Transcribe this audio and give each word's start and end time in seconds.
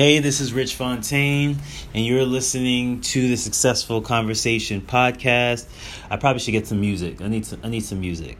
Hey, 0.00 0.18
this 0.20 0.40
is 0.40 0.54
Rich 0.54 0.76
Fontaine, 0.76 1.58
and 1.92 2.06
you're 2.06 2.24
listening 2.24 3.02
to 3.02 3.28
the 3.28 3.36
Successful 3.36 4.00
Conversation 4.00 4.80
podcast. 4.80 5.66
I 6.08 6.16
probably 6.16 6.40
should 6.40 6.52
get 6.52 6.66
some 6.66 6.80
music. 6.80 7.20
I 7.20 7.28
need 7.28 7.44
some. 7.44 7.60
I 7.62 7.68
need 7.68 7.84
some 7.84 8.00
music. 8.00 8.38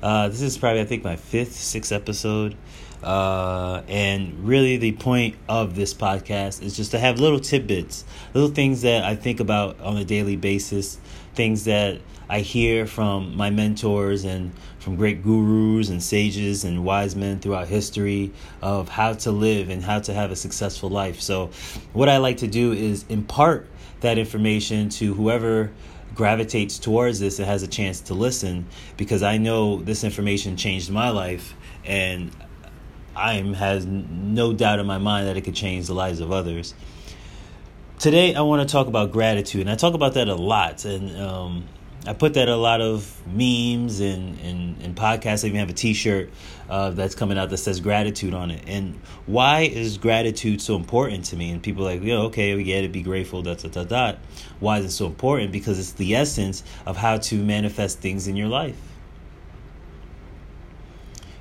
Uh, 0.00 0.28
this 0.28 0.40
is 0.40 0.56
probably, 0.56 0.82
I 0.82 0.84
think, 0.84 1.02
my 1.02 1.16
fifth, 1.16 1.54
sixth 1.54 1.90
episode. 1.90 2.54
Uh, 3.02 3.82
and 3.88 4.46
really, 4.46 4.76
the 4.76 4.92
point 4.92 5.34
of 5.48 5.74
this 5.74 5.94
podcast 5.94 6.62
is 6.62 6.76
just 6.76 6.92
to 6.92 6.98
have 7.00 7.18
little 7.18 7.40
tidbits, 7.40 8.04
little 8.32 8.50
things 8.50 8.82
that 8.82 9.02
I 9.02 9.16
think 9.16 9.40
about 9.40 9.80
on 9.80 9.96
a 9.96 10.04
daily 10.04 10.36
basis, 10.36 11.00
things 11.34 11.64
that 11.64 12.00
I 12.28 12.42
hear 12.42 12.86
from 12.86 13.36
my 13.36 13.50
mentors 13.50 14.24
and 14.24 14.52
from 14.80 14.96
great 14.96 15.22
gurus 15.22 15.90
and 15.90 16.02
sages 16.02 16.64
and 16.64 16.84
wise 16.84 17.14
men 17.14 17.38
throughout 17.38 17.68
history 17.68 18.32
of 18.62 18.88
how 18.88 19.12
to 19.12 19.30
live 19.30 19.68
and 19.68 19.84
how 19.84 20.00
to 20.00 20.12
have 20.12 20.30
a 20.30 20.36
successful 20.36 20.88
life. 20.88 21.20
So, 21.20 21.50
what 21.92 22.08
I 22.08 22.16
like 22.16 22.38
to 22.38 22.48
do 22.48 22.72
is 22.72 23.04
impart 23.08 23.68
that 24.00 24.18
information 24.18 24.88
to 24.88 25.14
whoever 25.14 25.70
gravitates 26.14 26.78
towards 26.78 27.20
this 27.20 27.38
and 27.38 27.46
has 27.46 27.62
a 27.62 27.68
chance 27.68 28.00
to 28.00 28.14
listen 28.14 28.66
because 28.96 29.22
I 29.22 29.38
know 29.38 29.76
this 29.76 30.02
information 30.02 30.56
changed 30.56 30.90
my 30.90 31.10
life 31.10 31.54
and 31.84 32.34
I 33.14 33.34
has 33.56 33.84
no 33.86 34.52
doubt 34.52 34.78
in 34.78 34.86
my 34.86 34.98
mind 34.98 35.28
that 35.28 35.36
it 35.36 35.42
could 35.42 35.54
change 35.54 35.86
the 35.86 35.94
lives 35.94 36.20
of 36.20 36.32
others. 36.32 36.74
Today, 37.98 38.34
I 38.34 38.40
want 38.40 38.66
to 38.66 38.72
talk 38.72 38.86
about 38.86 39.12
gratitude, 39.12 39.60
and 39.60 39.70
I 39.70 39.74
talk 39.74 39.92
about 39.92 40.14
that 40.14 40.28
a 40.28 40.34
lot. 40.34 40.86
And 40.86 41.20
um, 41.20 41.64
I 42.06 42.14
put 42.14 42.34
that 42.34 42.48
a 42.48 42.56
lot 42.56 42.80
of 42.80 43.14
memes 43.26 44.00
and, 44.00 44.38
and, 44.40 44.80
and 44.82 44.96
podcasts. 44.96 45.44
I 45.44 45.48
even 45.48 45.60
have 45.60 45.68
a 45.68 45.74
t 45.74 45.92
shirt 45.92 46.30
uh, 46.70 46.90
that's 46.90 47.14
coming 47.14 47.36
out 47.36 47.50
that 47.50 47.58
says 47.58 47.80
gratitude 47.80 48.32
on 48.32 48.50
it. 48.50 48.62
And 48.66 48.94
why 49.26 49.62
is 49.62 49.98
gratitude 49.98 50.62
so 50.62 50.76
important 50.76 51.26
to 51.26 51.36
me? 51.36 51.50
And 51.50 51.62
people 51.62 51.84
like, 51.84 52.02
yeah, 52.02 52.16
okay, 52.16 52.54
we 52.54 52.64
get 52.64 52.84
it, 52.84 52.92
be 52.92 53.02
grateful, 53.02 53.42
dot, 53.42 53.58
dot, 53.58 53.72
dot, 53.72 53.88
dot. 53.88 54.18
Why 54.60 54.78
is 54.78 54.86
it 54.86 54.90
so 54.92 55.06
important? 55.06 55.52
Because 55.52 55.78
it's 55.78 55.92
the 55.92 56.16
essence 56.16 56.64
of 56.86 56.96
how 56.96 57.18
to 57.18 57.34
manifest 57.34 57.98
things 57.98 58.28
in 58.28 58.34
your 58.34 58.48
life. 58.48 58.80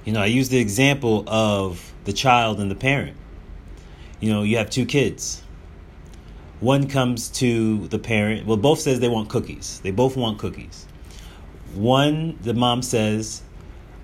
You 0.03 0.11
know, 0.11 0.21
I 0.21 0.25
use 0.25 0.49
the 0.49 0.59
example 0.59 1.23
of 1.27 1.93
the 2.03 2.13
child 2.13 2.59
and 2.59 2.69
the 2.69 2.75
parent. 2.75 3.15
You 4.19 4.33
know, 4.33 4.43
you 4.43 4.57
have 4.57 4.69
two 4.69 4.85
kids 4.85 5.41
one 6.59 6.87
comes 6.87 7.29
to 7.29 7.87
the 7.87 7.99
parent. 7.99 8.45
Well, 8.45 8.57
both 8.57 8.79
says 8.79 8.99
they 8.99 9.09
want 9.09 9.29
cookies. 9.29 9.79
They 9.81 9.91
both 9.91 10.17
want 10.17 10.39
cookies. 10.39 10.85
One, 11.73 12.37
the 12.41 12.53
mom 12.53 12.81
says, 12.81 13.41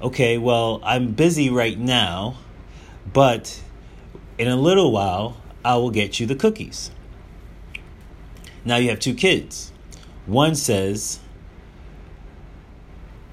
"Okay, 0.01 0.37
well, 0.37 0.79
I'm 0.83 1.11
busy 1.11 1.49
right 1.49 1.77
now, 1.77 2.37
but 3.11 3.61
in 4.37 4.47
a 4.47 4.55
little 4.55 4.91
while, 4.91 5.37
I 5.63 5.75
will 5.75 5.91
get 5.91 6.19
you 6.19 6.25
the 6.25 6.35
cookies." 6.35 6.91
Now 8.63 8.77
you 8.77 8.89
have 8.89 8.99
two 8.99 9.13
kids. 9.13 9.71
One 10.25 10.55
says, 10.55 11.19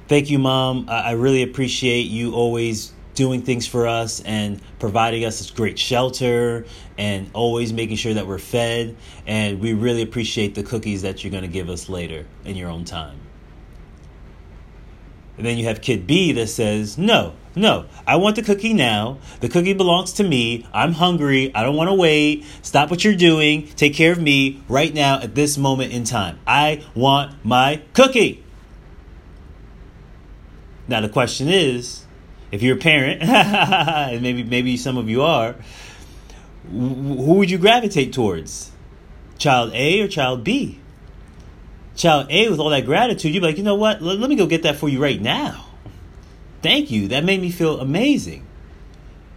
Thank 0.09 0.29
you, 0.29 0.39
mom. 0.39 0.87
I 0.91 1.13
really 1.13 1.43
appreciate 1.43 2.03
you 2.03 2.35
always 2.35 2.93
doing 3.15 3.43
things 3.43 3.67
for 3.67 3.87
us 3.87 4.21
and 4.21 4.61
providing 4.79 5.25
us 5.25 5.39
this 5.39 5.51
great 5.51 5.79
shelter 5.79 6.65
and 6.99 7.31
always 7.35 7.73
making 7.73 7.97
sure 7.97 8.15
that 8.15 8.27
we're 8.27 8.39
fed. 8.39 8.97
And 9.27 9.61
we 9.61 9.73
really 9.73 10.03
appreciate 10.03 10.55
the 10.55 10.63
cookies 10.63 11.03
that 11.03 11.23
you're 11.23 11.31
going 11.31 11.43
to 11.43 11.49
give 11.49 11.69
us 11.69 11.89
later 11.89 12.27
in 12.45 12.57
your 12.57 12.71
own 12.71 12.85
time. 12.85 13.19
And 15.37 15.47
then 15.47 15.59
you 15.59 15.65
have 15.65 15.81
kid 15.81 16.07
B 16.07 16.33
that 16.33 16.49
says, 16.49 16.99
No, 16.99 17.35
no, 17.57 17.87
I 18.07 18.17
want 18.17 18.37
the 18.37 18.43
cookie 18.43 18.75
now. 18.75 19.19
The 19.41 19.49
cookie 19.49 19.73
belongs 19.73 20.13
to 20.15 20.25
me. 20.25 20.67
I'm 20.73 20.93
hungry. 20.93 21.55
I 21.55 21.63
don't 21.63 21.77
want 21.77 21.89
to 21.89 21.95
wait. 21.95 22.45
Stop 22.63 22.91
what 22.91 23.05
you're 23.05 23.15
doing. 23.15 23.69
Take 23.69 23.95
care 23.95 24.13
of 24.13 24.21
me 24.21 24.63
right 24.69 24.93
now 24.93 25.21
at 25.21 25.35
this 25.35 25.57
moment 25.59 25.93
in 25.93 26.05
time. 26.05 26.39
I 26.47 26.85
want 26.95 27.45
my 27.45 27.83
cookie. 27.95 28.45
Now, 30.89 31.01
the 31.01 31.09
question 31.09 31.49
is, 31.49 32.05
if 32.53 32.63
you're 32.63 32.77
a 32.77 32.81
parent, 32.81 33.23
and 33.23 34.23
maybe 34.23 34.45
maybe 34.45 34.77
some 34.77 34.99
of 34.99 35.09
you 35.09 35.23
are, 35.23 35.57
who 36.71 37.35
would 37.35 37.51
you 37.51 37.59
gravitate 37.59 38.13
towards? 38.13 38.71
Child 39.39 39.73
A 39.75 40.01
or 40.03 40.09
child 40.09 40.45
B? 40.45 40.79
Child 41.97 42.29
A 42.31 42.49
with 42.49 42.61
all 42.61 42.71
that 42.71 42.85
gratitude, 42.85 43.35
you'd 43.35 43.41
be 43.41 43.47
like, 43.47 43.57
you 43.57 43.65
know 43.65 43.75
what? 43.75 44.01
Let, 44.01 44.19
let 44.19 44.31
me 44.31 44.37
go 44.37 44.47
get 44.47 44.63
that 44.63 44.77
for 44.77 44.89
you 44.89 45.03
right 45.03 45.21
now. 45.21 45.67
Thank 46.63 46.91
you. 46.91 47.09
That 47.09 47.25
made 47.25 47.41
me 47.41 47.51
feel 47.51 47.81
amazing. 47.81 48.47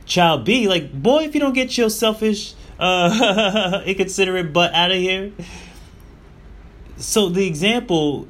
Child 0.05 0.45
B, 0.45 0.67
like, 0.67 0.93
boy, 0.93 1.23
if 1.23 1.33
you 1.33 1.41
don't 1.41 1.53
get 1.53 1.75
your 1.77 1.89
selfish, 1.89 2.53
uh, 2.79 3.81
inconsiderate 3.85 4.53
butt 4.53 4.73
out 4.73 4.91
of 4.91 4.97
here. 4.97 5.31
So 6.97 7.29
the 7.29 7.47
example 7.47 8.27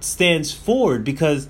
stands 0.00 0.52
forward 0.52 1.04
because 1.04 1.48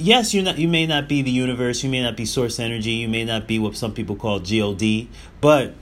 yes, 0.00 0.34
you 0.34 0.42
you 0.42 0.68
may 0.68 0.86
not 0.86 1.08
be 1.08 1.22
the 1.22 1.30
universe, 1.30 1.82
you 1.84 1.90
may 1.90 2.02
not 2.02 2.16
be 2.16 2.24
source 2.24 2.58
energy, 2.58 2.92
you 2.92 3.08
may 3.08 3.24
not 3.24 3.46
be 3.46 3.58
what 3.58 3.76
some 3.76 3.92
people 3.92 4.16
call 4.16 4.40
God, 4.40 5.08
but 5.40 5.74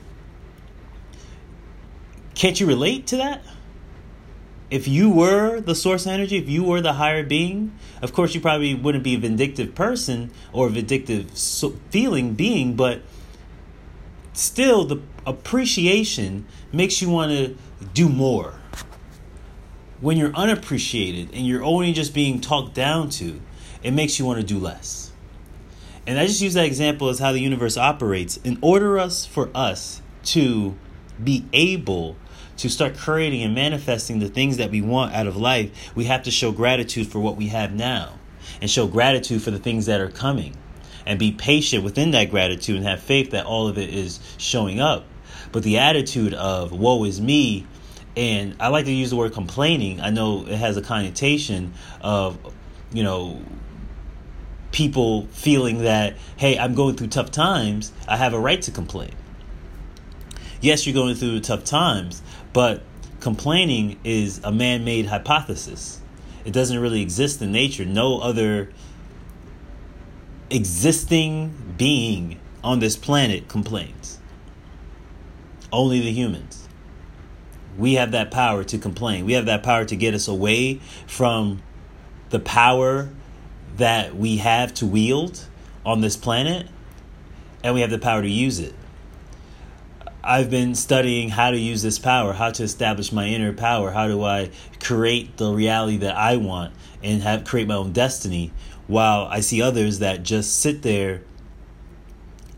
can't 2.35 2.61
you 2.61 2.67
relate 2.67 3.07
to 3.09 3.17
that? 3.17 3.43
If 4.71 4.87
you 4.87 5.09
were 5.11 5.61
the 5.61 5.75
source 5.75 6.07
energy, 6.07 6.37
if 6.37 6.49
you 6.49 6.63
were 6.63 6.81
the 6.81 6.93
higher 6.95 7.23
being, 7.23 7.73
of 8.03 8.13
course 8.13 8.35
you 8.35 8.41
probably 8.41 8.75
wouldn't 8.75 9.03
be 9.03 9.15
a 9.15 9.19
vindictive 9.19 9.75
person 9.75 10.31
or 10.53 10.67
a 10.67 10.71
vindictive 10.71 11.31
feeling 11.91 12.35
being, 12.35 12.77
but 12.77 13.01
still 14.35 14.85
the 14.85 15.01
appreciation 15.25 16.47
makes 16.71 17.01
you 17.01 17.09
want 17.09 17.33
to 17.33 17.57
do 17.95 18.09
more. 18.09 18.55
When 20.01 20.17
you're 20.17 20.35
unappreciated 20.35 21.31
and 21.33 21.47
you're 21.47 21.65
only 21.65 21.93
just 21.93 22.15
being 22.15 22.41
talked 22.41 22.75
down 22.75 23.11
to, 23.11 23.41
it 23.83 23.93
makes 23.93 24.19
you 24.19 24.25
want 24.25 24.41
to 24.41 24.47
do 24.47 24.59
less. 24.59 25.13
And 26.07 26.19
I 26.19 26.27
just 26.27 26.41
use 26.41 26.55
that 26.55 26.65
example 26.65 27.09
as 27.09 27.19
how 27.19 27.33
the 27.33 27.41
universe 27.41 27.77
operates. 27.77 28.39
In 28.39 28.59
order 28.63 28.99
us 28.99 29.27
for 29.27 29.51
us 29.55 30.01
to 30.25 30.75
be 31.23 31.45
able 31.53 32.17
to 32.57 32.69
start 32.69 32.97
creating 32.97 33.43
and 33.43 33.55
manifesting 33.55 34.19
the 34.19 34.29
things 34.29 34.57
that 34.57 34.71
we 34.71 34.81
want 34.81 35.15
out 35.15 35.27
of 35.27 35.37
life, 35.37 35.95
we 35.95 36.05
have 36.05 36.23
to 36.25 36.31
show 36.31 36.51
gratitude 36.51 37.07
for 37.07 37.21
what 37.21 37.37
we 37.37 37.49
have 37.49 37.73
now 37.73 38.19
and 38.61 38.71
show 38.71 38.87
gratitude 38.87 39.43
for 39.43 39.51
the 39.51 39.59
things 39.59 39.87
that 39.87 40.01
are 40.01 40.11
coming 40.11 40.57
and 41.07 41.19
be 41.19 41.33
patient 41.33 41.85
within 41.85 42.11
that 42.13 42.31
gratitude 42.31 42.77
and 42.77 42.87
have 42.87 43.01
faith 43.01 43.31
that 43.31 43.47
all 43.47 43.69
of 43.69 43.79
it 43.79 43.93
is 43.93 44.19
showing 44.39 44.81
up. 44.81 45.05
But 45.53 45.63
the 45.63 45.79
attitude 45.79 46.35
of 46.35 46.73
woe 46.73 47.05
is 47.05 47.21
me, 47.21 47.67
and 48.17 48.57
I 48.61 48.69
like 48.69 48.87
to 48.87 48.93
use 48.93 49.11
the 49.11 49.17
word 49.17 49.33
complaining. 49.33 50.01
I 50.01 50.11
know 50.11 50.47
it 50.47 50.57
has 50.57 50.77
a 50.77 50.83
connotation 50.83 51.75
of, 52.01 52.39
you 52.93 53.03
know, 53.03 53.41
people 54.73 55.27
feeling 55.29 55.79
that, 55.79 56.17
hey, 56.37 56.59
I'm 56.59 56.75
going 56.75 56.97
through 56.97 57.09
tough 57.09 57.31
times, 57.31 57.93
I 58.07 58.17
have 58.17 58.35
a 58.35 58.41
right 58.41 58.61
to 58.63 58.71
complain. 58.71 59.13
Yes, 60.61 60.87
you're 60.87 60.95
going 60.95 61.15
through 61.15 61.41
tough 61.41 61.65
times, 61.65 62.23
but 62.53 62.83
complaining 63.21 63.99
is 64.05 64.41
a 64.45 64.53
man 64.53 64.85
made 64.85 65.07
hypothesis. 65.07 66.01
It 66.45 66.53
doesn't 66.53 66.79
really 66.79 67.03
exist 67.03 67.41
in 67.43 67.53
nature. 67.53 67.85
No 67.85 68.19
other 68.19 68.71
existing 70.51 71.75
being 71.77 72.41
on 72.65 72.81
this 72.81 72.97
planet 72.97 73.49
complains. 73.49 74.19
Only 75.71 76.01
the 76.01 76.13
humans. 76.13 76.69
We 77.77 77.95
have 77.95 78.11
that 78.13 78.31
power 78.31 78.65
to 78.65 78.79
complain. 78.79 79.25
We 79.27 79.35
have 79.35 79.47
that 79.47 79.63
power 79.63 79.85
to 79.85 79.95
get 79.95 80.15
us 80.15 80.27
away 80.27 80.81
from 81.07 81.63
the 82.31 82.41
power 82.41 83.11
that 83.79 84.15
we 84.17 84.37
have 84.37 84.75
to 84.75 84.87
wield 84.87 85.47
on 85.87 86.01
this 86.01 86.17
planet, 86.17 86.69
and 87.65 87.75
we 87.75 87.81
have 87.81 87.91
the 87.91 87.99
power 87.99 88.23
to 88.23 88.29
use 88.29 88.59
it. 88.59 88.75
I've 90.23 90.51
been 90.51 90.75
studying 90.75 91.31
how 91.31 91.51
to 91.51 91.59
use 91.59 91.81
this 91.83 91.99
power, 91.99 92.35
how 92.35 92.51
to 92.51 92.63
establish 92.63 93.13
my 93.13 93.27
inner 93.27 93.53
power, 93.53 93.93
how 93.93 94.09
do 94.09 94.23
I 94.25 94.51
create 94.81 95.39
the 95.39 95.53
reality 95.53 95.97
that 95.99 96.17
I 96.17 96.37
want 96.37 96.75
and 97.03 97.23
have 97.23 97.45
create 97.45 97.67
my 97.67 97.77
own 97.77 97.93
destiny 97.93 98.53
while 98.89 99.27
I 99.31 99.41
see 99.41 99.63
others 99.63 100.01
that 100.01 100.25
just 100.25 100.61
sit 100.61 100.83
there 100.83 101.23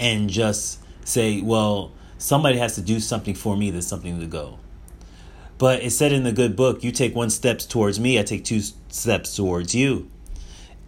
and 0.00 0.30
just 0.30 0.80
say, 1.04 1.40
well, 1.42 1.92
somebody 2.18 2.58
has 2.58 2.74
to 2.76 2.82
do 2.82 2.98
something 2.98 3.34
for 3.34 3.56
me, 3.56 3.70
there's 3.70 3.86
something 3.86 4.18
to 4.18 4.26
go. 4.26 4.58
But 5.58 5.82
it 5.82 5.90
said 5.90 6.12
in 6.12 6.24
the 6.24 6.32
good 6.32 6.56
book, 6.56 6.82
you 6.82 6.90
take 6.90 7.14
one 7.14 7.30
step 7.30 7.58
towards 7.58 8.00
me, 8.00 8.18
I 8.18 8.22
take 8.22 8.44
two 8.44 8.62
steps 8.88 9.36
towards 9.36 9.74
you. 9.74 10.10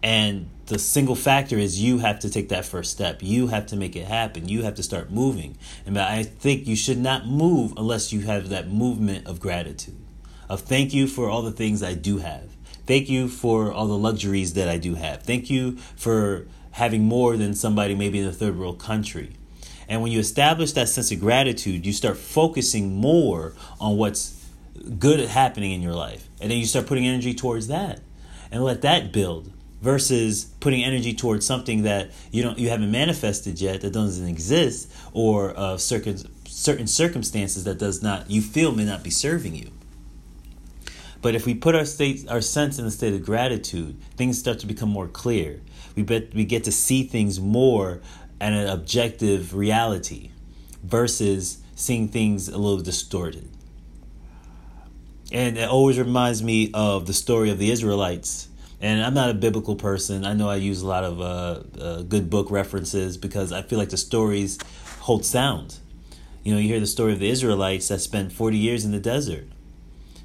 And 0.02 0.49
the 0.66 0.78
single 0.78 1.14
factor 1.14 1.58
is 1.58 1.81
you 1.81 1.99
have 1.99 2.19
to 2.20 2.31
take 2.31 2.49
that 2.49 2.64
first 2.64 2.90
step. 2.90 3.22
You 3.22 3.49
have 3.49 3.66
to 3.66 3.76
make 3.76 3.94
it 3.94 4.06
happen. 4.06 4.49
You 4.49 4.62
have 4.62 4.75
to 4.76 4.82
start 4.82 5.10
moving. 5.10 5.56
And 5.87 5.99
I 5.99 6.22
think 6.22 6.66
you 6.66 6.76
should 6.76 6.99
not 6.99 7.26
move 7.26 7.75
unless 7.76 8.12
you 8.12 8.20
have 8.20 8.49
that 8.49 8.69
movement 8.69 9.26
of 9.26 9.38
gratitude. 9.38 9.99
Of 10.49 10.62
thank 10.62 10.93
you 10.93 11.06
for 11.06 11.28
all 11.28 11.43
the 11.43 11.52
things 11.52 11.82
I 11.82 11.94
do 11.94 12.19
have. 12.19 12.50
Thank 12.87 13.08
you 13.08 13.28
for 13.28 13.72
all 13.72 13.87
the 13.87 13.96
luxuries 13.99 14.54
that 14.54 14.69
I 14.69 14.78
do 14.78 14.96
have. 14.96 15.22
Thank 15.22 15.50
you 15.50 15.76
for 15.96 16.46
having 16.72 17.05
more 17.05 17.37
than 17.37 17.55
somebody 17.55 17.94
maybe 17.94 18.19
in 18.19 18.26
a 18.26 18.32
third 18.32 18.58
world 18.58 18.78
country. 18.81 19.32
And 19.88 20.02
when 20.02 20.10
you 20.10 20.19
establish 20.19 20.72
that 20.72 20.88
sense 20.88 21.12
of 21.12 21.20
gratitude, 21.20 21.87
you 21.87 21.93
start 21.93 22.16
focusing 22.16 22.96
more 22.96 23.55
on 23.81 23.96
what's 23.96 24.43
good 24.98 25.20
happening 25.28 25.72
in 25.72 25.82
your 25.82 25.94
life. 25.94 26.28
And 26.40 26.50
then 26.50 26.58
you 26.58 26.66
start 26.66 26.87
putting 26.87 27.06
energy 27.06 27.34
towards 27.34 27.69
that 27.69 28.00
and 28.50 28.64
let 28.64 28.82
that 28.82 29.12
build 29.12 29.52
versus 29.82 30.44
putting 30.61 30.84
energy 30.84 31.12
towards 31.12 31.44
something 31.44 31.82
that 31.82 32.12
you 32.31 32.43
don't 32.43 32.58
you 32.58 32.70
haven't 32.70 32.90
manifested 32.90 33.61
yet 33.61 33.81
that 33.81 33.93
doesn't 33.93 34.29
exist 34.29 34.90
or 35.12 35.52
uh, 35.58 35.76
certain 35.76 36.17
certain 36.46 36.87
circumstances 36.87 37.64
that 37.64 37.79
does 37.79 38.02
not 38.02 38.31
you 38.31 38.40
feel 38.40 38.73
may 38.73 38.84
not 38.84 39.02
be 39.02 39.11
serving 39.11 39.55
you. 39.55 39.70
But 41.20 41.34
if 41.34 41.46
we 41.46 41.55
put 41.55 41.75
our 41.75 41.84
state 41.84 42.29
our 42.29 42.40
sense 42.40 42.79
in 42.79 42.87
a 42.87 42.90
state 42.90 43.12
of 43.12 43.25
gratitude, 43.25 44.00
things 44.17 44.38
start 44.38 44.61
to 44.61 44.67
become 44.67 44.88
more 44.88 45.08
clear. 45.08 45.61
We 45.96 46.05
bet 46.05 46.32
we 46.32 46.44
get 46.44 46.64
to 46.64 46.73
see 46.73 47.02
things 47.02 47.40
more 47.40 48.00
at 48.40 48.52
an 48.52 48.69
objective 48.69 49.55
reality 49.55 50.31
versus 50.82 51.58
seeing 51.75 52.08
things 52.08 52.49
a 52.49 52.56
little 52.56 52.81
distorted. 52.81 53.49
And 55.32 55.58
it 55.58 55.69
always 55.69 55.99
reminds 55.99 56.43
me 56.43 56.70
of 56.73 57.06
the 57.06 57.14
story 57.14 57.50
of 57.50 57.58
the 57.58 57.70
Israelites. 57.70 58.49
And 58.82 59.00
I'm 59.00 59.14
not 59.14 59.31
a 59.31 59.34
biblical 59.34 59.76
person. 59.76 60.25
I 60.25 60.34
know 60.34 60.50
I 60.50 60.56
use 60.56 60.82
a 60.82 60.87
lot 60.88 61.05
of 61.05 61.20
uh, 61.20 61.81
uh, 61.81 62.02
good 62.02 62.29
book 62.29 62.50
references 62.50 63.17
because 63.17 63.52
I 63.52 63.62
feel 63.62 63.79
like 63.79 63.90
the 63.90 63.96
stories 63.96 64.58
hold 64.99 65.25
sound. 65.25 65.79
You 66.43 66.52
know, 66.52 66.58
you 66.58 66.67
hear 66.67 66.81
the 66.81 66.88
story 66.88 67.12
of 67.12 67.20
the 67.20 67.31
Israelites 67.31 67.87
that 67.88 68.00
spent 68.00 68.32
40 68.32 68.58
years 68.58 68.84
in 68.84 68.90
the 68.90 68.99
desert. 68.99 69.46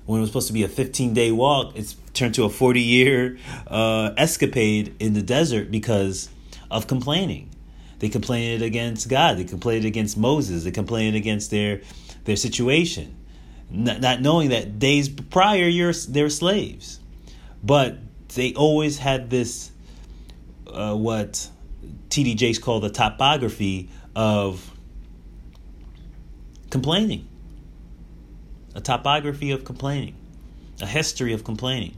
When 0.07 0.17
it 0.17 0.21
was 0.21 0.31
supposed 0.31 0.47
to 0.47 0.53
be 0.53 0.63
a 0.63 0.67
15 0.67 1.13
day 1.13 1.31
walk, 1.31 1.73
it's 1.75 1.95
turned 2.13 2.33
to 2.35 2.45
a 2.45 2.49
40 2.49 2.81
year 2.81 3.37
uh, 3.67 4.11
escapade 4.17 4.95
in 4.99 5.13
the 5.13 5.21
desert 5.21 5.69
because 5.69 6.29
of 6.71 6.87
complaining. 6.87 7.51
They 7.99 8.09
complained 8.09 8.63
against 8.63 9.07
God. 9.07 9.37
They 9.37 9.43
complained 9.43 9.85
against 9.85 10.17
Moses. 10.17 10.63
They 10.63 10.71
complained 10.71 11.15
against 11.15 11.51
their 11.51 11.81
their 12.23 12.35
situation, 12.35 13.15
not, 13.69 14.01
not 14.01 14.21
knowing 14.21 14.49
that 14.49 14.79
days 14.79 15.07
prior 15.07 15.67
you're 15.67 15.93
they're 15.93 16.29
slaves, 16.29 16.99
but 17.63 17.97
they 18.35 18.53
always 18.53 18.97
had 18.97 19.29
this 19.29 19.71
uh, 20.67 20.95
what 20.95 21.49
T.D. 22.09 22.35
Jakes 22.35 22.59
called 22.59 22.83
the 22.83 22.89
topography 22.89 23.89
of 24.15 24.71
complaining, 26.69 27.27
a 28.75 28.81
topography 28.81 29.51
of 29.51 29.63
complaining, 29.63 30.15
a 30.81 30.85
history 30.85 31.33
of 31.33 31.43
complaining. 31.43 31.97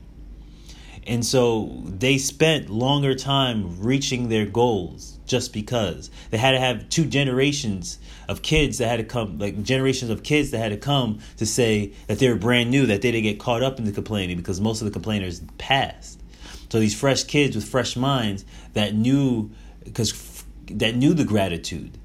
And 1.08 1.26
so 1.26 1.82
they 1.86 2.18
spent 2.18 2.70
longer 2.70 3.16
time 3.16 3.80
reaching 3.80 4.30
their 4.30 4.46
goals 4.46 5.18
just 5.26 5.54
because. 5.54 6.10
They 6.30 6.38
had 6.38 6.52
to 6.52 6.60
have 6.60 6.90
two 6.90 7.06
generations 7.06 8.00
of 8.28 8.42
kids 8.42 8.78
that 8.78 8.88
had 8.88 8.98
to 8.98 9.04
come 9.04 9.40
like 9.40 9.64
generations 9.64 10.12
of 10.12 10.24
kids 10.24 10.52
that 10.52 10.60
had 10.60 10.70
to 10.70 10.78
come 10.78 11.20
to 11.38 11.46
say 11.46 11.94
that 12.08 12.20
they 12.20 12.30
were 12.30 12.36
brand 12.36 12.70
new 12.70 12.86
that 12.86 13.02
they 13.02 13.12
didn't 13.12 13.24
get 13.24 13.40
caught 13.40 13.64
up 13.64 13.80
in 13.80 13.86
the 13.86 13.92
complaining 13.92 14.38
because 14.38 14.62
most 14.62 14.82
of 14.82 14.86
the 14.86 14.92
complainers 14.92 15.42
passed. 15.58 16.22
So 16.70 16.80
these 16.80 16.98
fresh 16.98 17.24
kids 17.24 17.56
with 17.56 17.66
fresh 17.66 17.96
minds 17.96 18.46
that 18.74 18.94
knew 18.94 19.52
because 19.84 20.44
that 20.68 20.96
knew 20.96 21.14
the 21.14 21.24
gratitude 21.24 21.98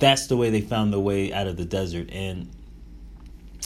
that's 0.00 0.28
the 0.28 0.36
way 0.36 0.48
they 0.48 0.60
found 0.60 0.92
the 0.92 1.00
way 1.00 1.32
out 1.32 1.48
of 1.48 1.56
the 1.56 1.64
desert. 1.64 2.08
And 2.12 2.48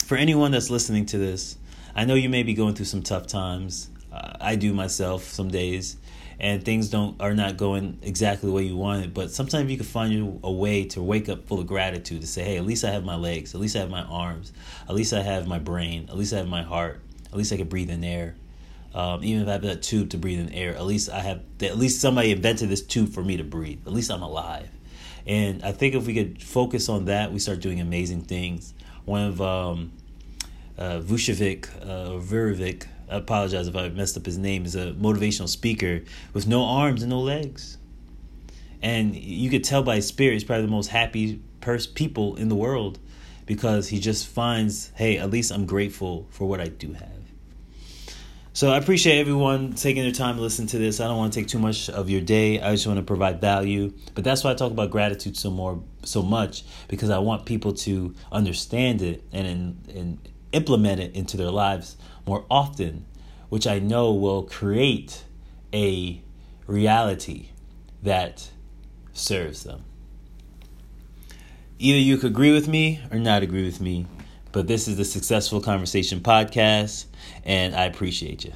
for 0.03 0.17
anyone 0.17 0.51
that's 0.51 0.69
listening 0.69 1.05
to 1.05 1.17
this 1.17 1.57
i 1.95 2.05
know 2.05 2.13
you 2.13 2.29
may 2.29 2.43
be 2.43 2.53
going 2.53 2.75
through 2.75 2.85
some 2.85 3.01
tough 3.01 3.25
times 3.25 3.89
uh, 4.13 4.33
i 4.39 4.55
do 4.55 4.73
myself 4.73 5.23
some 5.23 5.49
days 5.49 5.97
and 6.39 6.65
things 6.65 6.89
don't 6.89 7.19
are 7.21 7.33
not 7.33 7.57
going 7.57 7.97
exactly 8.01 8.49
the 8.49 8.53
way 8.53 8.63
you 8.63 8.75
want 8.75 9.03
it 9.03 9.13
but 9.13 9.31
sometimes 9.31 9.69
you 9.71 9.77
can 9.77 9.85
find 9.85 10.39
a 10.43 10.51
way 10.51 10.83
to 10.83 11.01
wake 11.01 11.29
up 11.29 11.47
full 11.47 11.59
of 11.59 11.67
gratitude 11.67 12.21
to 12.21 12.27
say 12.27 12.43
hey 12.43 12.57
at 12.57 12.65
least 12.65 12.83
i 12.83 12.91
have 12.91 13.03
my 13.03 13.15
legs 13.15 13.53
at 13.55 13.61
least 13.61 13.75
i 13.75 13.79
have 13.79 13.89
my 13.89 14.03
arms 14.03 14.51
at 14.87 14.95
least 14.95 15.13
i 15.13 15.21
have 15.21 15.47
my 15.47 15.59
brain 15.59 16.05
at 16.09 16.17
least 16.17 16.33
i 16.33 16.37
have 16.37 16.47
my 16.47 16.61
heart 16.61 17.01
at 17.25 17.37
least 17.37 17.51
i 17.51 17.57
can 17.57 17.67
breathe 17.67 17.89
in 17.89 18.03
air. 18.03 18.35
Um, 18.93 19.23
even 19.23 19.41
if 19.41 19.47
i 19.47 19.53
have 19.53 19.61
that 19.63 19.81
tube 19.81 20.09
to 20.11 20.17
breathe 20.17 20.39
in 20.39 20.49
air 20.53 20.75
at 20.75 20.85
least 20.85 21.09
i 21.09 21.19
have 21.19 21.41
at 21.61 21.77
least 21.77 22.01
somebody 22.01 22.31
invented 22.31 22.69
this 22.69 22.81
tube 22.83 23.09
for 23.09 23.23
me 23.23 23.37
to 23.37 23.43
breathe 23.43 23.79
at 23.87 23.93
least 23.93 24.11
i'm 24.11 24.21
alive. 24.21 24.69
And 25.25 25.63
i 25.63 25.71
think 25.71 25.95
if 25.95 26.05
we 26.05 26.13
could 26.13 26.41
focus 26.43 26.89
on 26.89 27.05
that 27.05 27.31
we 27.31 27.39
start 27.39 27.59
doing 27.59 27.79
amazing 27.79 28.21
things. 28.21 28.73
One 29.05 29.23
of 29.23 29.41
um, 29.41 29.91
uh, 30.77 30.99
Vucevic, 30.99 31.67
uh, 31.81 32.19
Vurovic, 32.19 32.85
I 33.13 33.17
apologize 33.17 33.67
if 33.67 33.75
I 33.75 33.89
messed 33.89 34.17
up 34.17 34.25
his 34.25 34.37
name, 34.37 34.65
is 34.65 34.75
a 34.75 34.93
motivational 34.93 35.47
speaker 35.47 36.01
with 36.33 36.47
no 36.47 36.63
arms 36.63 37.03
and 37.03 37.11
no 37.11 37.19
legs. 37.19 37.77
And 38.81 39.15
you 39.15 39.49
could 39.49 39.63
tell 39.63 39.83
by 39.83 39.97
his 39.97 40.07
spirit, 40.07 40.33
he's 40.33 40.43
probably 40.43 40.65
the 40.65 40.71
most 40.71 40.87
happy 40.87 41.41
pers- 41.61 41.87
people 41.87 42.35
in 42.35 42.49
the 42.49 42.55
world 42.55 42.99
because 43.45 43.89
he 43.89 43.99
just 43.99 44.27
finds, 44.27 44.91
hey, 44.95 45.17
at 45.17 45.29
least 45.29 45.51
I'm 45.51 45.65
grateful 45.65 46.27
for 46.31 46.45
what 46.45 46.59
I 46.59 46.67
do 46.67 46.93
have. 46.93 47.09
So 48.55 48.71
I 48.71 48.77
appreciate 48.77 49.19
everyone 49.19 49.73
taking 49.73 50.03
their 50.03 50.11
time 50.11 50.35
to 50.35 50.41
listen 50.41 50.67
to 50.67 50.77
this. 50.77 50.99
I 50.99 51.07
don't 51.07 51.17
want 51.17 51.33
to 51.33 51.39
take 51.39 51.47
too 51.47 51.57
much 51.57 51.89
of 51.89 52.09
your 52.09 52.21
day. 52.21 52.61
I 52.61 52.71
just 52.71 52.85
want 52.85 52.97
to 52.97 53.03
provide 53.03 53.41
value. 53.41 53.93
But 54.13 54.23
that's 54.23 54.43
why 54.43 54.51
I 54.51 54.53
talk 54.53 54.71
about 54.71 54.91
gratitude 54.91 55.37
so 55.37 55.49
more 55.49 55.81
so 56.03 56.21
much 56.21 56.63
because 56.87 57.09
I 57.09 57.17
want 57.17 57.45
people 57.45 57.73
to 57.73 58.13
understand 58.31 59.01
it 59.01 59.23
and 59.31 59.81
and 59.95 60.19
implement 60.53 61.01
it 61.01 61.13
into 61.15 61.35
their 61.35 61.51
lives 61.51 61.97
more 62.25 62.45
often, 62.49 63.05
which 63.49 63.67
I 63.67 63.79
know 63.79 64.13
will 64.13 64.43
create 64.43 65.23
a 65.73 66.21
reality 66.67 67.49
that 68.01 68.49
serves 69.11 69.63
them. 69.63 69.83
Either 71.79 71.99
you 71.99 72.17
could 72.17 72.31
agree 72.31 72.53
with 72.53 72.67
me 72.67 73.01
or 73.11 73.19
not 73.19 73.43
agree 73.43 73.65
with 73.65 73.81
me, 73.81 74.05
but 74.51 74.67
this 74.67 74.87
is 74.87 74.97
the 74.97 75.05
Successful 75.05 75.59
Conversation 75.59 76.21
Podcast, 76.21 77.05
and 77.43 77.75
I 77.75 77.85
appreciate 77.85 78.45
you. 78.45 78.53